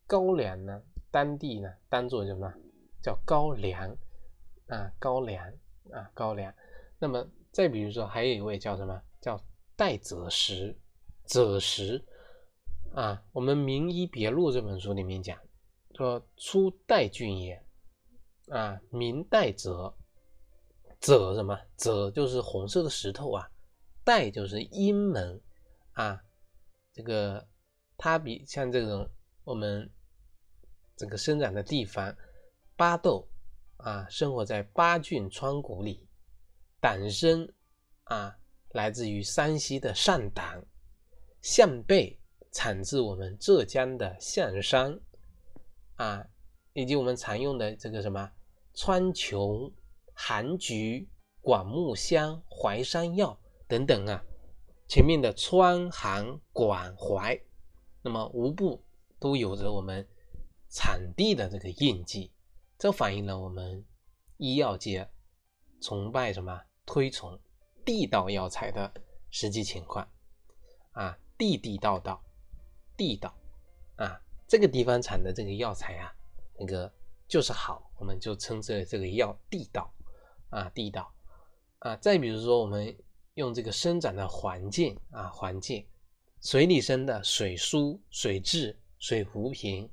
[0.05, 2.53] 高梁呢当地呢当做什么
[3.01, 3.89] 叫高梁
[4.67, 5.47] 啊高梁
[5.91, 6.53] 啊高梁。
[6.99, 9.41] 那么再比如说还有一位叫什么叫
[9.77, 10.77] 戴泽石，
[11.23, 12.05] 泽石
[12.93, 15.39] 啊，我们《名医别录》这本书里面讲
[16.01, 17.63] 说初代郡也
[18.49, 19.95] 啊，明代泽，
[20.99, 23.47] 泽什么泽就是红色的石头啊，
[24.03, 25.39] 代就是阴门
[25.91, 26.19] 啊。
[26.91, 27.47] 这个
[27.97, 29.07] 它比像这种
[29.43, 29.87] 我们
[30.97, 32.17] 这个生长的地方，
[32.75, 33.29] 巴豆
[33.77, 36.07] 啊，生活在巴郡川谷里；
[36.79, 37.47] 党参
[38.05, 38.35] 啊，
[38.71, 40.65] 来自于山西的上党；
[41.43, 42.19] 象贝
[42.51, 44.99] 产自我们浙江的象山
[46.01, 46.25] 啊，
[46.73, 48.31] 以及我们常用的这个什么
[48.73, 49.71] 川穹、
[50.15, 51.07] 寒菊、
[51.41, 54.23] 广木香、淮山药等等啊。
[54.87, 57.39] 前面的川、韩、广、淮，
[58.01, 58.83] 那么无不
[59.19, 60.07] 都有着我们
[60.69, 62.33] 产地的这个印记，
[62.79, 63.85] 这反映了我们
[64.37, 65.07] 医药界
[65.81, 67.39] 崇拜什么、推崇
[67.85, 68.91] 地道药材的
[69.29, 70.09] 实际情况
[70.93, 72.23] 啊，地地道道，
[72.97, 73.33] 地道
[73.97, 74.19] 啊，
[74.51, 76.13] 这个地方产的这个药材啊，
[76.59, 76.91] 那个
[77.25, 79.89] 就是好，我们就称之为这个药地道
[80.49, 81.09] 啊，地道
[81.79, 81.95] 啊。
[81.95, 82.93] 再比如说我们。
[83.35, 85.87] 用这个生长的环境啊，环境，
[86.41, 89.89] 水里生的水苏、水蛭、水浮萍，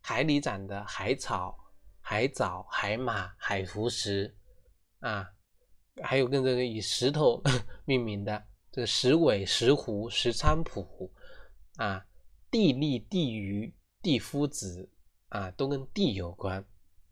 [0.00, 1.56] 海里长的海草、
[2.00, 4.36] 海藻、海马、海浮石
[4.98, 5.24] 啊，
[6.02, 7.40] 还有跟这个以石头
[7.86, 11.08] 命名的这个石尾、石斛、石菖蒲
[11.76, 12.04] 啊，
[12.50, 14.88] 地利地鱼地夫子
[15.28, 16.64] 啊，都跟地有关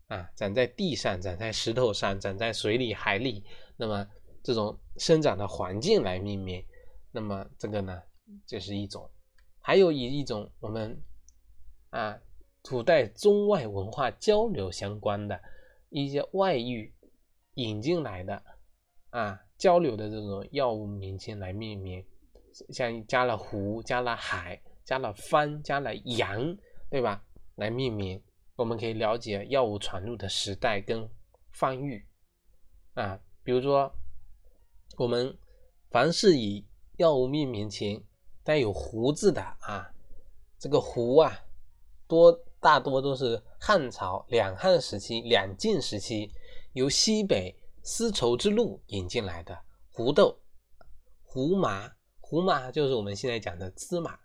[0.07, 3.43] 啊，长在地上，长在石头上，长在水里、海里，
[3.77, 4.07] 那么
[4.43, 6.65] 这种生长的环境来命名，
[7.11, 8.01] 那么这个呢，
[8.45, 9.09] 这是一种，
[9.61, 11.01] 还有以一种我们
[11.91, 12.19] 啊，
[12.63, 15.39] 古代中外文化交流相关的
[15.89, 16.93] 一些外域
[17.55, 18.43] 引进来的
[19.11, 22.03] 啊，交流的这种药物名称来命名，
[22.69, 24.61] 像加了湖，加了海。
[24.85, 26.57] 加了番，加了洋，
[26.89, 27.23] 对吧？
[27.55, 28.21] 来命名，
[28.55, 31.09] 我们可以了解药物传入的时代跟
[31.51, 32.05] 方域
[32.93, 33.19] 啊。
[33.43, 33.91] 比如说，
[34.97, 35.37] 我们
[35.89, 36.65] 凡是以
[36.97, 38.01] 药物命名前
[38.43, 39.91] 带有“胡”字的啊，
[40.57, 41.31] 这个“胡”啊，
[42.07, 46.31] 多大多都是汉朝两汉时期、两晋时期
[46.73, 49.57] 由西北丝绸之路引进来的
[49.91, 50.37] 胡豆、
[51.23, 54.19] 胡麻、胡麻就是我们现在讲的芝麻。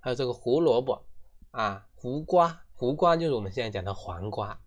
[0.00, 1.04] 还有这个胡萝卜
[1.50, 4.60] 啊，胡瓜，胡瓜就是我们现在讲的黄瓜，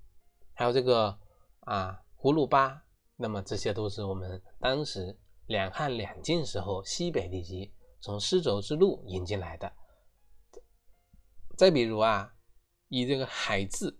[0.54, 1.18] 还有这个
[1.62, 2.84] 啊葫芦巴，
[3.16, 9.72] 那么这些都是我们当时两汉两晋时候西北地区从丝绸之路引进来的。
[11.56, 12.34] 再比如啊，
[12.90, 13.98] 以这个海字，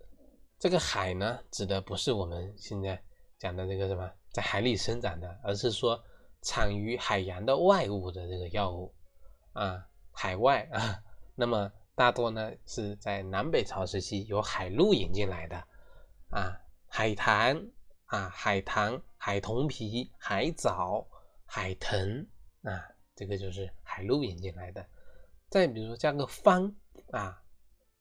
[0.60, 3.02] 这个海呢，指的不是我们现在
[3.38, 6.04] 讲的这个什么在海里生长的，而是说
[6.42, 8.94] 产于海洋的外物的这个药物
[9.54, 11.02] 啊，海外啊。
[11.36, 15.64] 那么大多呢是在南北朝时期由海路引进来的，
[16.30, 17.68] 啊，海棠
[18.06, 21.08] 啊，海棠、海桐皮、海藻、
[21.46, 22.26] 海藤
[22.64, 22.84] 啊，
[23.16, 24.84] 这个就是海路引进来的。
[25.50, 26.76] 再比如说加个番
[27.12, 27.40] 啊，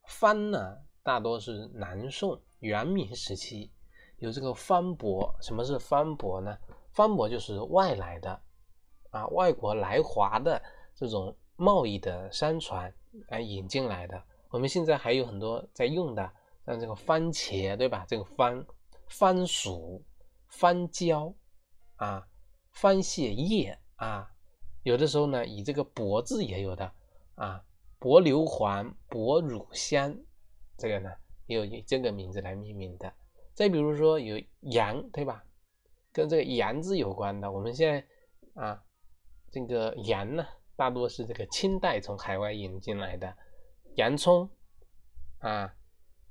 [0.06, 3.70] 番呢大多是南宋元明时期
[4.16, 5.30] 有这个番帛。
[5.42, 6.56] 什么是番帛呢？
[6.94, 8.40] 番帛就是外来的
[9.10, 10.62] 啊，外国来华的
[10.94, 12.90] 这种贸易的商船。
[13.28, 16.32] 来引进来的，我们现在还有很多在用的，
[16.66, 18.04] 像这个番茄，对吧？
[18.08, 18.64] 这个番
[19.08, 20.02] 番薯、
[20.48, 21.34] 番椒
[21.96, 22.26] 啊，
[22.72, 24.30] 番泻叶啊，
[24.82, 26.90] 有的时候呢，以这个“柏”字也有的
[27.34, 27.62] 啊，
[27.98, 30.16] 柏硫磺、柏乳香，
[30.78, 31.10] 这个呢
[31.46, 33.12] 也有以这个名字来命名的。
[33.54, 35.44] 再比如说有洋，对吧？
[36.12, 38.82] 跟这个洋字有关的，我们现在啊，
[39.50, 40.46] 这个洋呢。
[40.82, 43.32] 大多是这个清代从海外引进来的
[43.94, 44.50] 洋葱
[45.38, 45.72] 啊、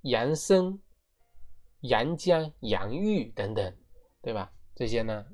[0.01, 0.77] 洋参、
[1.83, 3.77] 洋姜、洋芋等等，
[4.21, 4.51] 对吧？
[4.75, 5.25] 这些呢，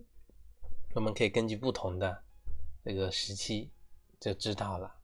[0.93, 2.23] 我们可以根据不同的
[2.85, 3.71] 这个时期
[4.19, 4.95] 就知道了。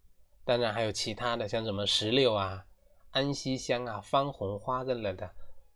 [0.45, 2.63] 当然还有其他的，像什么石榴啊、
[3.09, 5.27] 安息香啊、番红花之类的。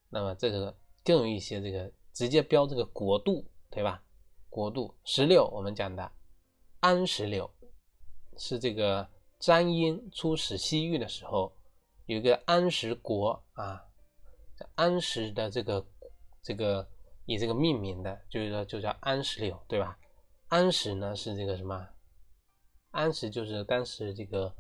[0.10, 4.04] 那么这个更有一些这个直接标这个国度，对吧？
[4.48, 6.12] 国度石榴，我们讲的
[6.82, 7.52] 安石榴。
[8.38, 11.52] 是这个张英出使西域的时候，
[12.06, 13.84] 有一个安石国啊，
[14.76, 15.86] 安石的这个
[16.42, 16.88] 这个
[17.26, 19.98] 以这个命名的，就是说就叫安石榴，对吧？
[20.48, 21.88] 安石呢是这个什么？
[22.92, 24.54] 安石就是当时这个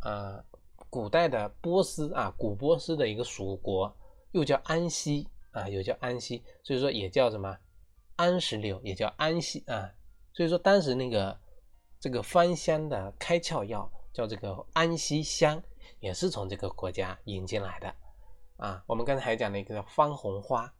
[0.00, 0.44] 啊
[0.88, 3.94] 古代的波斯啊古波斯的一个属国，
[4.32, 7.58] 又叫安息啊，又叫安息，所以说也叫什么
[8.16, 9.92] 安石榴，也叫安息啊，
[10.32, 11.38] 所以说当时那个。
[12.00, 15.60] 这个芳香的开窍药叫这个安息香，
[15.98, 17.92] 也是从这个国家引进来的
[18.56, 18.84] 啊。
[18.86, 20.72] 我们刚才还讲了一个叫番红花，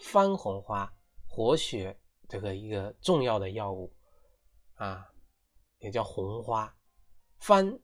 [0.00, 0.92] 番红花
[1.28, 1.96] 活血
[2.28, 3.92] 这个一个重要的药物
[4.74, 5.08] 啊，
[5.78, 6.74] 也叫红花。
[7.38, 7.78] 番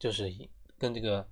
[0.00, 0.28] 就是
[0.76, 1.24] 跟这个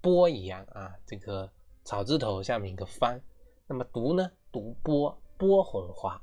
[0.00, 1.52] 波一样啊，这个
[1.84, 3.22] 草字头下面一个番。
[3.66, 6.18] 那么读呢，读波波红花。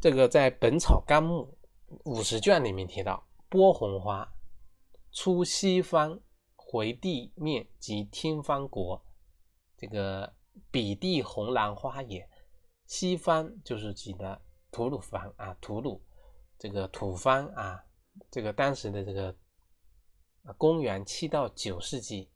[0.00, 1.52] 这个在《本草纲目》
[2.04, 3.20] 五十卷里面提到。
[3.52, 4.32] 波红花
[5.10, 6.18] 出西方，
[6.56, 9.04] 回地面及天方国。
[9.76, 10.32] 这个
[10.70, 12.26] 彼地红兰花也。
[12.86, 14.40] 西方就是指的
[14.70, 16.02] 吐鲁番啊，吐鲁
[16.58, 17.84] 这个吐蕃啊，
[18.30, 19.36] 这个当时的这个
[20.56, 22.30] 公元七到九世纪，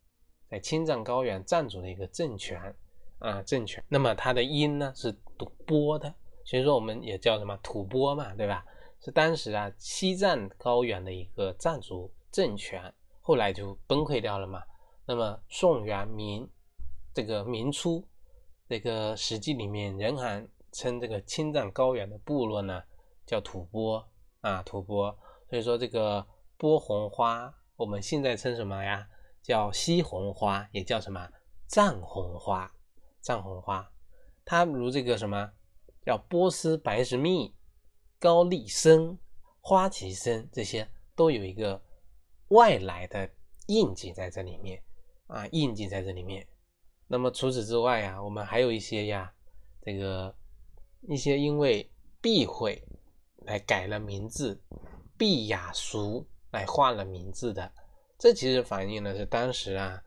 [0.47, 2.75] 在青藏高原占主的一个政权
[3.17, 3.83] 啊，政权。
[3.87, 6.13] 那么它的音呢是读波的，
[6.45, 8.63] 所以说我们也叫什么吐蕃嘛，对吧？
[8.99, 14.63] 是当时啊，西藏高原的一个藏族政权，后来就崩溃掉了嘛。
[15.05, 16.49] 那么宋元明
[17.13, 18.05] 这个明初，
[18.67, 22.83] 这个史记里面仍然称这个青藏高原的部落呢
[23.25, 24.03] 叫吐蕃
[24.41, 25.15] 啊，吐蕃。
[25.49, 26.25] 所以说这个
[26.57, 29.07] 波红花，我们现在称什么呀？
[29.41, 31.29] 叫西红花，也叫什么
[31.67, 32.69] 藏红花？
[33.21, 33.89] 藏红花，
[34.43, 35.51] 它如这个什么
[36.05, 37.55] 叫波斯白石蜜。
[38.19, 39.17] 高丽参、
[39.61, 41.81] 花旗参这些都有一个
[42.49, 43.29] 外来的
[43.67, 44.81] 印记在这里面
[45.27, 46.47] 啊，印记在这里面。
[47.07, 49.33] 那么除此之外呀，我们还有一些呀，
[49.81, 50.35] 这个
[51.07, 51.89] 一些因为
[52.21, 52.83] 避讳
[53.45, 54.61] 来改了名字，
[55.17, 57.71] 避雅俗来换了名字的，
[58.17, 60.01] 这其实反映的是当时啊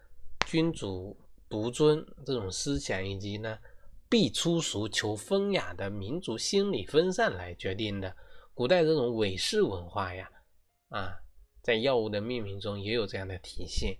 [0.47, 1.17] 君主
[1.49, 3.59] 独尊这种思想，以及呢
[4.11, 8.15] 避粗俗求风雅的民族心理分散来决定的。
[8.53, 10.31] 古代这种伪饰文化呀，
[10.89, 11.17] 啊，
[11.63, 13.97] 在药物的命名中也有这样的体现。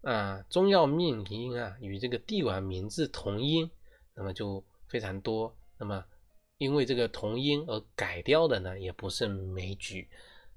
[0.00, 3.70] 啊，中药命音啊与这个帝王名字同音，
[4.14, 5.54] 那么就非常多。
[5.78, 6.02] 那么
[6.56, 10.08] 因为这个同音而改掉的呢，也不胜枚举。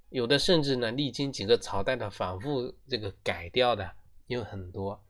[0.10, 3.92] 有的甚至呢，历经几个朝代的反复这个改掉的
[4.28, 5.04] 有很多。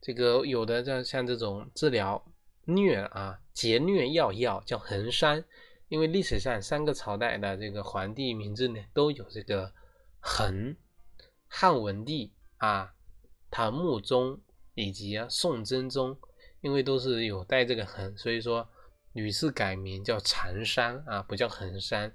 [0.00, 2.22] 这个有的像像这种治疗
[2.68, 5.44] 虐啊结疟药药叫衡山，
[5.88, 9.72] 因为历史上三个朝代的这个皇帝名字呢都有这个
[10.20, 10.76] 衡，
[11.48, 12.94] 汉文帝啊。
[13.50, 14.38] 唐穆宗
[14.74, 16.14] 以及啊宋真宗，
[16.60, 18.68] 因为都是有带这个衡，所以说
[19.14, 22.14] 屡次改名叫常山啊，不叫衡山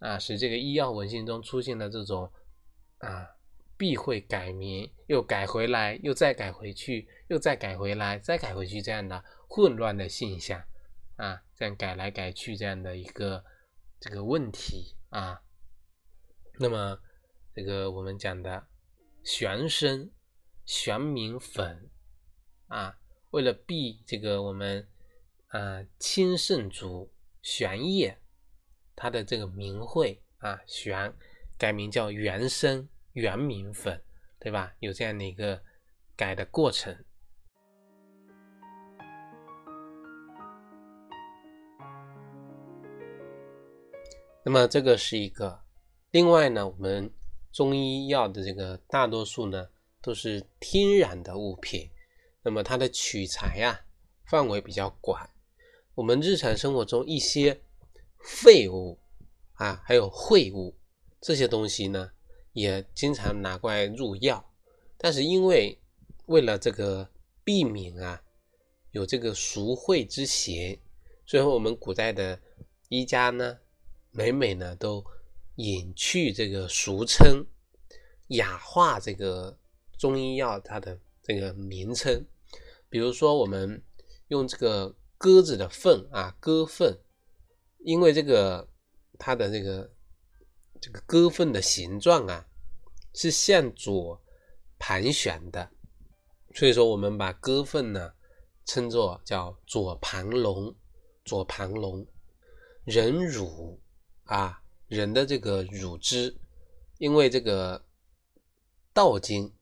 [0.00, 2.30] 啊，使这个医药文献中出现了这种
[2.98, 3.26] 啊
[3.78, 10.62] 避讳改名，又改回来，又再改回去，又再改回来，再改回去这样的混乱的现象
[11.16, 13.44] 啊，这样改来改去这样的一个
[14.00, 15.42] 这个问题啊。
[16.58, 16.98] 那么
[17.54, 18.66] 这个我们讲的
[19.24, 20.10] 玄参。
[20.68, 21.88] 玄明粉
[22.66, 22.98] 啊，
[23.30, 24.88] 为了避这个我们
[25.50, 28.18] 呃清圣祖玄烨
[28.96, 31.14] 他的这个名讳啊，玄
[31.56, 34.02] 改名叫原生元明粉，
[34.40, 34.74] 对吧？
[34.80, 35.62] 有这样的一个
[36.16, 37.04] 改的过程。
[44.46, 45.60] 那么这个是一个，
[46.12, 47.10] 另外呢，我们
[47.50, 49.68] 中医药的这个大多数呢。
[50.02, 51.90] 都是天然的物品，
[52.44, 53.80] 那么它的取材呀
[54.24, 55.28] 范围比较广。
[55.96, 57.60] 我们日常生活中一些
[58.20, 58.96] 废物
[59.54, 60.78] 啊，还有秽物
[61.20, 62.12] 这些东西呢，
[62.52, 64.48] 也经常拿过来入药。
[64.96, 65.76] 但是因为
[66.26, 67.10] 为了这个
[67.42, 68.22] 避免啊
[68.92, 70.78] 有这个俗秽之嫌，
[71.26, 72.40] 所以我们古代的
[72.90, 73.58] 医家呢，
[74.16, 75.04] 每每呢都
[75.56, 77.46] 隐去这个俗称，
[78.28, 79.58] 雅化这个。
[79.98, 82.22] 中医药它的这个名称，
[82.90, 83.82] 比如说我们
[84.28, 87.00] 用这个鸽子的粪啊，鸽粪，
[87.78, 88.68] 因为这个
[89.18, 89.90] 它的这个
[90.82, 92.46] 这个鸽粪的形状啊
[93.14, 94.22] 是向左
[94.78, 95.70] 盘旋的，
[96.54, 98.12] 所以说我们把鸽粪呢
[98.66, 100.76] 称作叫左盘龙，
[101.24, 102.06] 左盘龙。
[102.84, 103.80] 人乳
[104.26, 106.36] 啊，人的这个乳汁，
[106.98, 107.84] 因为这个
[108.92, 109.52] 道经。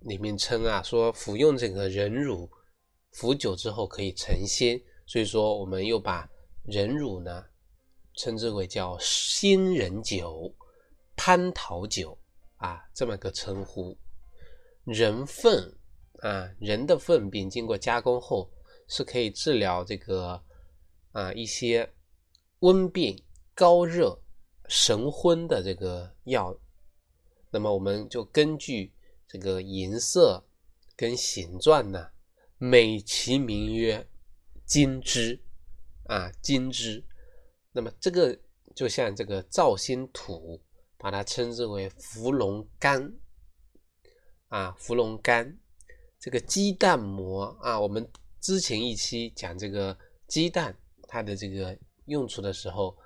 [0.00, 2.48] 里面称啊，说服用这个人乳
[3.10, 6.30] 服酒之后可以成仙，所以说我们又把
[6.64, 7.44] 人乳呢
[8.14, 10.54] 称之为叫仙人酒、
[11.16, 12.16] 蟠桃酒
[12.56, 13.96] 啊这么个称呼。
[14.84, 15.76] 人粪
[16.20, 18.48] 啊，人的粪便经过加工后
[18.86, 20.40] 是可以治疗这个
[21.10, 21.90] 啊一些
[22.60, 23.20] 温病、
[23.56, 24.22] 高热、
[24.68, 26.56] 神昏的这个药。
[27.50, 28.92] 那么我们就根据。
[29.28, 30.44] 这个颜色
[30.94, 32.10] 跟形状呢，
[32.58, 34.08] 美其名曰
[34.64, 35.42] 金枝
[36.04, 37.04] 啊，金枝。
[37.72, 38.38] 那么这个
[38.76, 40.62] 就像这个造星土，
[40.96, 43.12] 把它称之为芙蓉干
[44.46, 45.58] 啊，芙蓉干。
[46.20, 48.08] 这个鸡蛋膜啊，我们
[48.40, 49.98] 之前一期讲这个
[50.28, 50.74] 鸡蛋
[51.08, 52.96] 它的这个用处的时候，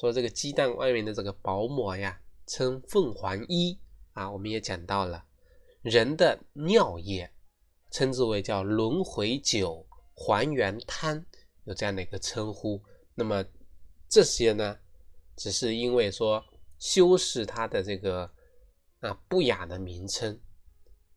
[0.00, 3.78] 说这个鸡蛋外面的这个薄膜呀，称凤凰衣
[4.14, 5.26] 啊，我们也讲到了。
[5.82, 7.30] 人的尿液
[7.90, 11.22] 称之为叫轮回酒、还原汤，
[11.64, 12.82] 有这样的一个称呼。
[13.14, 13.44] 那么
[14.08, 14.78] 这些呢，
[15.36, 16.42] 只是因为说
[16.78, 18.30] 修饰它的这个
[19.00, 20.40] 啊不雅的名称，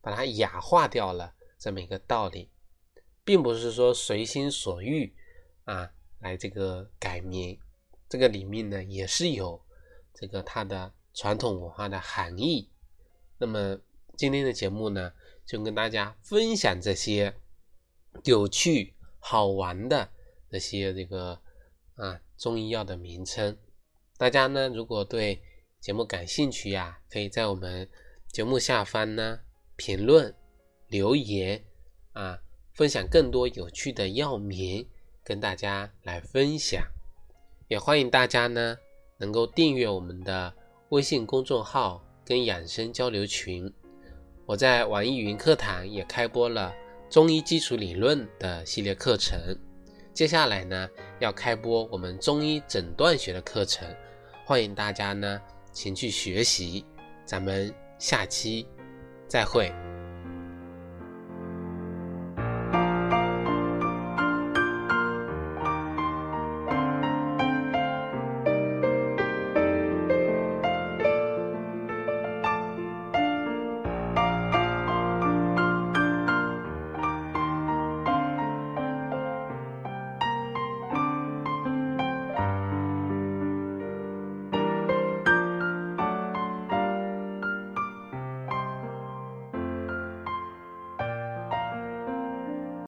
[0.01, 2.49] 把它雅化掉了这么一个道理，
[3.23, 5.15] 并不是说随心所欲
[5.63, 7.57] 啊来这个改名。
[8.13, 9.59] 这个里面呢也是有
[10.13, 12.69] 这个它的传统文化的含义。
[13.39, 13.79] 那么。
[14.15, 15.11] 今天的节目呢，
[15.43, 17.33] 就跟大家分享这些
[18.25, 20.07] 有趣好玩的
[20.51, 21.41] 这些这个
[21.95, 23.57] 啊中医药的名称。
[24.15, 25.41] 大家呢，如果对
[25.79, 27.89] 节目感兴趣呀，可以在我们
[28.27, 29.39] 节目下方呢
[29.75, 30.31] 评论
[30.89, 31.65] 留言
[32.11, 32.39] 啊，
[32.75, 34.87] 分享更多有趣的药名
[35.23, 36.92] 跟大家来分享。
[37.67, 38.77] 也欢迎大家呢
[39.17, 40.53] 能够订阅我们的
[40.89, 43.71] 微信公众号跟养生交流群。
[44.45, 46.73] 我在网易云课堂也开播了
[47.09, 49.39] 中医基础理论的系列课程。
[50.13, 50.89] 接下来呢，
[51.19, 53.87] 要开播我们中医诊断学的课程，
[54.45, 55.41] 欢迎大家呢
[55.71, 56.85] 前去学习。
[57.25, 58.67] 咱们下期
[59.27, 59.92] 再会。